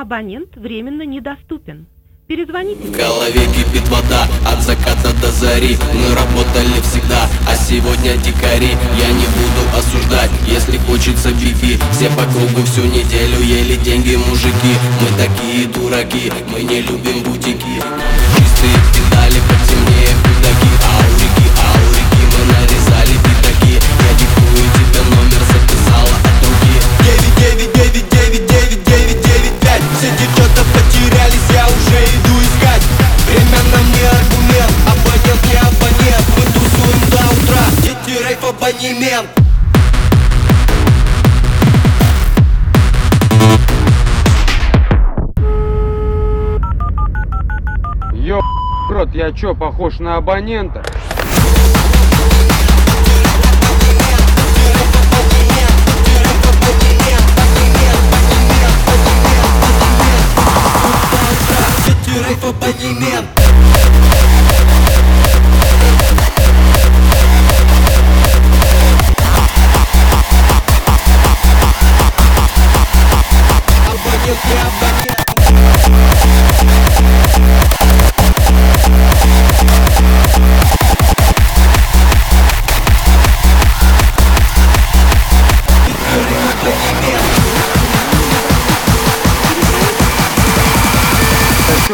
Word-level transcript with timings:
Абонент 0.00 0.54
временно 0.54 1.02
недоступен. 1.02 1.86
Перезвоните. 2.28 2.86
В 2.86 2.92
голове 2.92 3.40
кипит 3.46 3.88
вода 3.88 4.28
от 4.46 4.62
заката 4.62 5.12
до 5.20 5.28
зари. 5.32 5.76
Мы 5.92 6.14
работали 6.14 6.80
всегда, 6.82 7.26
а 7.48 7.56
сегодня 7.56 8.16
дикари. 8.18 8.76
Я 8.96 9.08
не 9.08 9.26
буду 9.38 9.76
осуждать, 9.76 10.30
если 10.46 10.78
хочется 10.78 11.32
беги. 11.32 11.78
Все 11.90 12.08
по 12.10 12.22
кругу 12.32 12.64
всю 12.64 12.82
неделю 12.82 13.40
ели 13.42 13.74
деньги 13.82 14.14
мужики. 14.14 14.72
Мы 15.00 15.08
такие 15.18 15.66
дураки, 15.66 16.32
мы 16.52 16.62
не 16.62 16.80
любим 16.80 17.24
бутики 17.24 17.82
абонемент 38.78 39.28
Ё, 48.14 48.40
рот, 48.90 49.08
я 49.14 49.32
чё, 49.32 49.54
похож 49.54 49.98
на 50.00 50.16
абонента? 50.16 50.82
Дети 61.86 62.18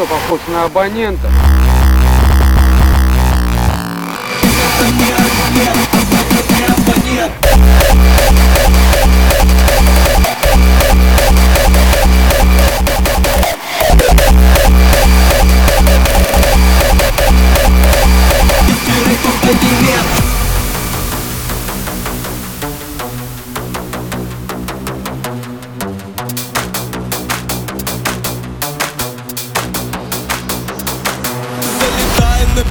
похож 0.06 0.40
на 0.48 0.64
абонента? 0.64 1.43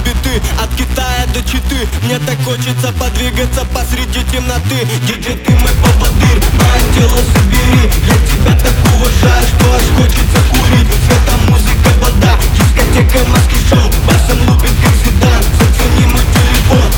Биты. 0.04 0.42
От 0.62 0.70
Китая 0.76 1.24
до 1.32 1.40
Читы. 1.42 1.88
Мне 2.02 2.18
так 2.18 2.38
хочется 2.44 2.92
подвигаться 2.92 3.64
посреди 3.72 4.22
темноты. 4.30 4.86
Диджей, 5.06 5.36
ты 5.36 5.52
мой 5.52 5.72
поводырь, 5.82 6.40
мое 6.58 6.82
тело 6.94 7.18
собери 7.32 7.84
Я 8.06 8.16
тебя 8.28 8.52
так 8.60 8.74
уважаю, 8.94 9.42
что 9.42 9.64
аж 9.74 9.86
хочется 9.96 10.40
курить. 10.50 10.90
Света, 11.04 11.34
музыка, 11.48 11.90
вода, 12.00 12.32
дискотека, 12.54 13.20
маски 13.30 13.58
шоу. 13.68 13.88
Басом 14.06 14.40
лупит 14.48 14.74
как 14.82 14.94
Зидан, 15.02 15.42
зацени 15.58 16.04
мой 16.12 16.26
телефон. 16.36 16.88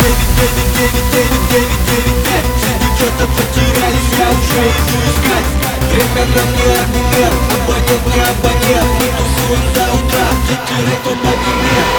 9999995 0.00 2.46
Все 2.56 2.72
девчата 2.80 3.24
потерялись, 3.36 4.12
я 4.18 4.26
уже 4.30 4.62
иду 4.72 4.96
искать. 5.06 5.48
Время 5.92 6.24
нам 6.34 6.48
не 6.56 6.66
аргумент, 6.76 7.40
абонент 7.66 8.06
не 8.14 8.20
абонент 8.20 8.90
Мы 9.00 9.06
тусуем 9.16 9.64
до 9.74 9.84
утра, 9.94 10.26
дети 10.48 10.76
рэп 10.86 11.06
абонемент 11.06 11.90